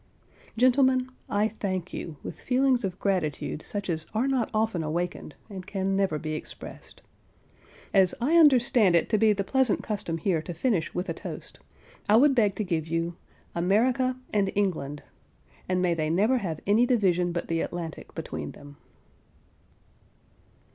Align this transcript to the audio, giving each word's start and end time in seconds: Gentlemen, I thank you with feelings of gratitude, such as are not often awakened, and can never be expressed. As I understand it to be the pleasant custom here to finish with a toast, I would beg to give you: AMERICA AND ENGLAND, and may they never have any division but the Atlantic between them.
Gentlemen, 0.57 1.11
I 1.29 1.47
thank 1.49 1.93
you 1.93 2.15
with 2.23 2.41
feelings 2.41 2.83
of 2.83 2.97
gratitude, 2.97 3.61
such 3.61 3.87
as 3.87 4.07
are 4.15 4.27
not 4.27 4.49
often 4.51 4.81
awakened, 4.81 5.35
and 5.47 5.63
can 5.67 5.95
never 5.95 6.17
be 6.17 6.33
expressed. 6.33 7.03
As 7.93 8.15
I 8.19 8.33
understand 8.33 8.95
it 8.95 9.09
to 9.11 9.19
be 9.19 9.31
the 9.31 9.43
pleasant 9.43 9.83
custom 9.83 10.17
here 10.17 10.41
to 10.41 10.55
finish 10.55 10.91
with 10.95 11.07
a 11.07 11.13
toast, 11.13 11.59
I 12.09 12.15
would 12.15 12.33
beg 12.33 12.55
to 12.55 12.63
give 12.63 12.87
you: 12.87 13.15
AMERICA 13.53 14.15
AND 14.33 14.49
ENGLAND, 14.55 15.03
and 15.69 15.83
may 15.83 15.93
they 15.93 16.09
never 16.09 16.39
have 16.39 16.61
any 16.65 16.87
division 16.87 17.31
but 17.31 17.47
the 17.47 17.61
Atlantic 17.61 18.15
between 18.15 18.53
them. 18.53 18.77